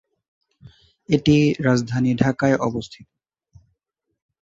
এটি 1.09 1.35
রাজধানী 1.59 2.11
ঢাকায় 2.15 2.57
অবস্থিত। 2.59 3.07